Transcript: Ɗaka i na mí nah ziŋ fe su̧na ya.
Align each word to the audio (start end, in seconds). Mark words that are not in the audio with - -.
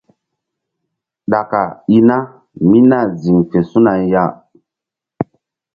Ɗaka 1.31 1.61
i 1.97 1.97
na 2.07 2.17
mí 2.69 2.79
nah 2.89 3.05
ziŋ 3.21 3.37
fe 3.49 3.59
su̧na 3.69 3.93
ya. 4.13 4.23